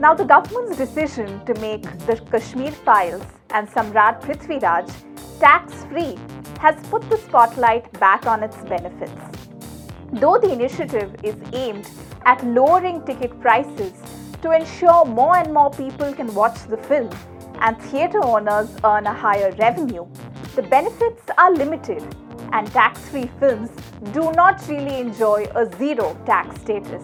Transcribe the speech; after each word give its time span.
Now, 0.00 0.14
the 0.14 0.24
government's 0.24 0.76
decision 0.76 1.44
to 1.44 1.54
make 1.54 1.82
the 2.06 2.14
Kashmir 2.30 2.70
Files 2.70 3.24
and 3.50 3.68
Samrat 3.68 4.20
Prithviraj 4.20 4.88
tax 5.40 5.84
free 5.86 6.16
has 6.60 6.76
put 6.86 7.02
the 7.10 7.16
spotlight 7.16 7.90
back 7.98 8.24
on 8.24 8.44
its 8.44 8.56
benefits. 8.58 9.20
Though 10.12 10.38
the 10.38 10.52
initiative 10.52 11.16
is 11.24 11.34
aimed 11.52 11.88
at 12.26 12.46
lowering 12.46 13.04
ticket 13.06 13.40
prices 13.40 13.92
to 14.42 14.52
ensure 14.52 15.04
more 15.04 15.36
and 15.36 15.52
more 15.52 15.70
people 15.70 16.12
can 16.12 16.32
watch 16.32 16.62
the 16.68 16.76
film 16.76 17.10
and 17.60 17.76
theatre 17.90 18.24
owners 18.24 18.70
earn 18.84 19.04
a 19.04 19.12
higher 19.12 19.50
revenue, 19.58 20.06
the 20.54 20.62
benefits 20.62 21.24
are 21.36 21.52
limited 21.52 22.04
and 22.52 22.70
tax 22.70 23.00
free 23.08 23.28
films 23.40 23.70
do 24.12 24.30
not 24.30 24.62
really 24.68 25.00
enjoy 25.00 25.44
a 25.56 25.66
zero 25.76 26.16
tax 26.24 26.60
status. 26.60 27.02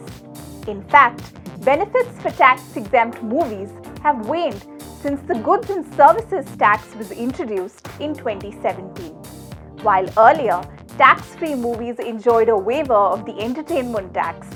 In 0.67 0.83
fact, 0.85 1.23
benefits 1.65 2.21
for 2.21 2.31
tax 2.31 2.77
exempt 2.77 3.23
movies 3.23 3.71
have 4.03 4.27
waned 4.27 4.65
since 5.03 5.21
the 5.29 5.35
goods 5.35 5.69
and 5.71 5.85
services 5.95 6.47
tax 6.57 6.95
was 6.95 7.11
introduced 7.11 7.87
in 8.01 8.15
2017. 8.15 9.13
While 9.83 10.09
earlier, 10.17 10.63
tax 10.97 11.35
free 11.37 11.55
movies 11.55 11.99
enjoyed 11.99 12.49
a 12.49 12.57
waiver 12.57 12.95
of 12.95 13.27
the 13.27 13.39
entertainment 13.39 14.15
tax, 14.15 14.47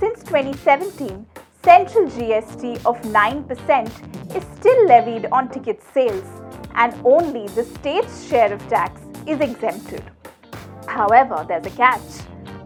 since 0.00 0.24
2017, 0.24 1.24
central 1.62 2.06
GST 2.06 2.84
of 2.84 3.00
9% 3.02 4.36
is 4.36 4.44
still 4.58 4.86
levied 4.86 5.26
on 5.30 5.48
ticket 5.48 5.80
sales 5.94 6.26
and 6.74 6.92
only 7.04 7.46
the 7.48 7.62
state's 7.64 8.28
share 8.28 8.52
of 8.52 8.60
tax 8.68 9.00
is 9.26 9.40
exempted. 9.40 10.02
However, 10.88 11.44
there's 11.46 11.66
a 11.66 11.70
catch. 11.70 12.00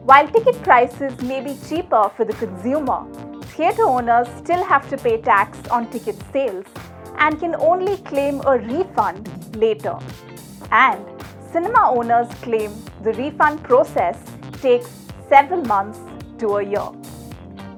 While 0.04 0.28
ticket 0.28 0.62
prices 0.62 1.20
may 1.22 1.40
be 1.40 1.56
cheaper 1.68 2.10
for 2.16 2.24
the 2.24 2.32
consumer, 2.34 3.06
theatre 3.56 3.84
owners 3.84 4.28
still 4.38 4.64
have 4.64 4.88
to 4.90 4.96
pay 4.96 5.20
tax 5.20 5.58
on 5.68 5.90
ticket 5.90 6.16
sales 6.32 6.64
and 7.18 7.38
can 7.38 7.54
only 7.56 7.96
claim 7.98 8.40
a 8.46 8.58
refund 8.58 9.56
later. 9.56 9.98
And 10.70 11.04
cinema 11.52 11.90
owners 11.90 12.28
claim 12.42 12.72
the 13.02 13.12
refund 13.14 13.62
process 13.64 14.16
takes 14.62 14.90
several 15.28 15.62
months 15.62 15.98
to 16.38 16.56
a 16.56 16.62
year. 16.62 16.88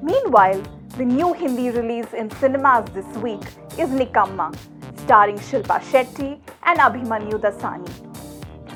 Meanwhile, 0.02 0.62
the 0.96 1.04
new 1.04 1.32
Hindi 1.32 1.70
release 1.70 2.12
in 2.12 2.30
cinemas 2.32 2.88
this 2.90 3.06
week 3.18 3.42
is 3.78 3.88
Nikamma, 3.88 4.54
starring 4.98 5.36
Shilpa 5.38 5.80
Shetty 5.80 6.38
and 6.64 6.78
Abhimanyu 6.78 7.40
Dasani. 7.40 7.88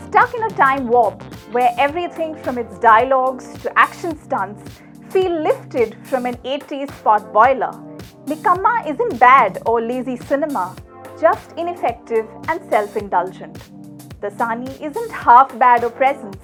Stuck 0.09 0.35
in 0.35 0.43
a 0.45 0.51
time 0.51 0.89
warp 0.89 1.23
where 1.53 1.75
everything 1.79 2.35
from 2.43 2.59
its 2.59 2.79
dialogues 2.79 3.53
to 3.63 3.79
action 3.79 4.19
stunts 4.23 4.81
feel 5.11 5.43
lifted 5.43 5.97
from 6.07 6.27
an 6.27 6.37
80s 6.39 6.91
pot 7.03 7.33
boiler, 7.33 7.73
Nikamma 8.27 8.89
isn't 8.89 9.19
bad 9.19 9.63
or 9.67 9.81
lazy 9.81 10.17
cinema, 10.17 10.75
just 11.21 11.53
ineffective 11.53 12.27
and 12.49 12.61
self 12.71 12.97
indulgent. 12.97 13.59
Dasani 14.21 14.81
isn't 14.81 15.11
half 15.11 15.57
bad 15.59 15.85
or 15.85 15.91
presence, 15.91 16.43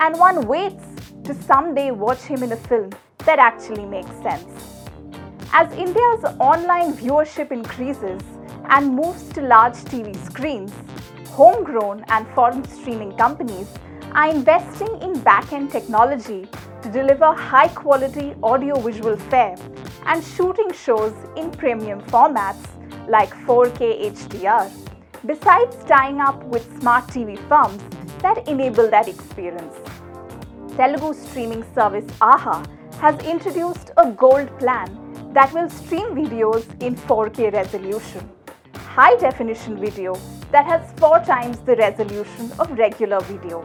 and 0.00 0.18
one 0.18 0.46
waits 0.46 0.84
to 1.24 1.34
someday 1.34 1.90
watch 1.90 2.22
him 2.22 2.42
in 2.42 2.52
a 2.52 2.56
film 2.56 2.90
that 3.18 3.38
actually 3.38 3.86
makes 3.86 4.10
sense. 4.22 4.72
As 5.52 5.70
India's 5.72 6.24
online 6.40 6.94
viewership 6.94 7.52
increases 7.52 8.20
and 8.70 8.94
moves 8.96 9.28
to 9.34 9.42
large 9.42 9.74
TV 9.74 10.16
screens, 10.24 10.72
homegrown 11.28 12.04
and 12.08 12.26
foreign 12.28 12.64
streaming 12.64 13.12
companies 13.16 13.68
are 14.14 14.28
investing 14.28 15.00
in 15.00 15.18
back 15.20 15.52
end 15.52 15.70
technology 15.70 16.46
to 16.82 16.90
deliver 16.90 17.32
high 17.32 17.68
quality 17.68 18.34
audio 18.42 18.78
visual 18.78 19.16
fare 19.16 19.56
and 20.06 20.22
shooting 20.22 20.70
shows 20.72 21.14
in 21.36 21.50
premium 21.50 22.00
formats 22.02 22.66
like 23.08 23.30
4K 23.46 24.12
HDR, 24.12 24.70
besides 25.26 25.76
tying 25.84 26.20
up 26.20 26.44
with 26.44 26.64
smart 26.80 27.06
TV 27.06 27.38
firms 27.48 27.82
that 28.20 28.46
enable 28.48 28.88
that 28.90 29.08
experience. 29.08 29.74
Telugu 30.76 31.14
streaming 31.14 31.64
service 31.74 32.06
AHA 32.20 32.64
has 33.00 33.18
introduced 33.24 33.92
a 33.96 34.10
gold 34.10 34.58
plan 34.58 34.88
that 35.32 35.52
will 35.54 35.70
stream 35.70 36.14
videos 36.14 36.66
in 36.82 36.94
4K 36.94 37.52
resolution, 37.52 38.28
high 38.74 39.16
definition 39.16 39.78
video 39.78 40.14
that 40.50 40.66
has 40.66 40.92
four 40.98 41.18
times 41.20 41.58
the 41.60 41.76
resolution 41.76 42.52
of 42.58 42.70
regular 42.78 43.20
video, 43.20 43.64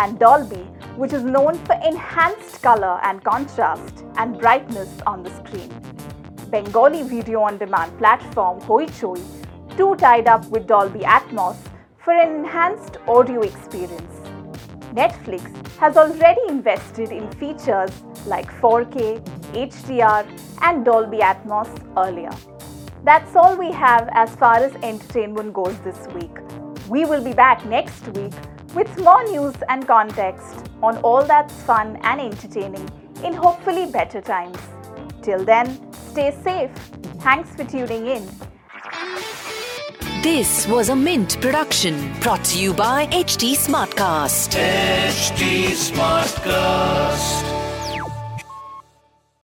and 0.00 0.18
Dolby, 0.18 0.64
which 0.96 1.12
is 1.12 1.22
known 1.22 1.58
for 1.66 1.74
enhanced 1.86 2.62
color 2.62 2.98
and 3.02 3.22
contrast 3.22 4.04
and 4.16 4.38
brightness 4.38 4.88
on 5.06 5.22
the 5.22 5.30
screen. 5.40 5.70
Bengali 6.50 7.02
video 7.02 7.42
on 7.42 7.58
demand 7.58 7.96
platform 7.98 8.60
Hoichoi, 8.62 9.20
too 9.76 9.94
tied 9.96 10.26
up 10.26 10.46
with 10.46 10.66
Dolby 10.66 11.00
Atmos 11.00 11.56
for 12.02 12.14
an 12.14 12.34
enhanced 12.34 12.96
audio 13.06 13.42
experience. 13.42 14.14
Netflix 15.00 15.44
has 15.76 15.98
already 15.98 16.40
invested 16.48 17.12
in 17.12 17.30
features 17.32 17.90
like 18.26 18.50
4K, 18.60 19.22
HDR, 19.52 20.26
and 20.62 20.82
Dolby 20.84 21.18
Atmos 21.18 21.68
earlier. 21.98 22.32
That's 23.04 23.36
all 23.36 23.54
we 23.54 23.70
have 23.72 24.08
as 24.12 24.34
far 24.36 24.56
as 24.56 24.74
entertainment 24.82 25.52
goes 25.52 25.78
this 25.80 26.06
week. 26.14 26.36
We 26.88 27.04
will 27.04 27.22
be 27.22 27.34
back 27.34 27.64
next 27.66 28.08
week 28.08 28.32
with 28.74 28.98
more 28.98 29.22
news 29.24 29.54
and 29.68 29.86
context 29.86 30.68
on 30.82 30.98
all 30.98 31.24
that's 31.24 31.54
fun 31.62 31.96
and 32.02 32.20
entertaining 32.20 32.88
in 33.24 33.34
hopefully 33.34 33.86
better 33.90 34.20
times. 34.20 34.58
Till 35.22 35.44
then, 35.44 35.92
stay 35.92 36.30
safe. 36.42 36.70
Thanks 37.20 37.50
for 37.54 37.64
tuning 37.64 38.06
in. 38.06 38.28
This 40.22 40.66
was 40.68 40.90
a 40.90 40.96
Mint 40.96 41.40
production 41.40 42.12
brought 42.20 42.44
to 42.44 42.58
you 42.58 42.74
by 42.74 43.06
HT 43.06 43.56
Smartcast. 43.56 44.54
HT 44.54 45.70
Smartcast. 45.72 47.59